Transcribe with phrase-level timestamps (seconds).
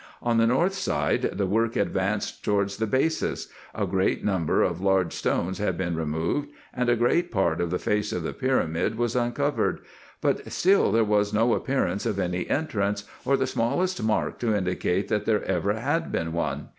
[0.23, 5.13] On the north side the work advanced towards the basis; a great number of large
[5.13, 9.15] stones had been removed, and a great part of the face of the pyramid was
[9.15, 9.79] uncovered,
[10.19, 15.07] but still there was no appearance of any entrance, or the smallest mark to indicate
[15.07, 16.69] that there ever had been one.